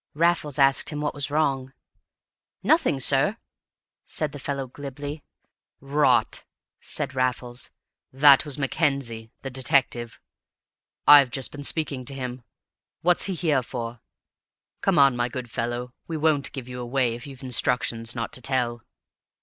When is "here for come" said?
13.35-14.97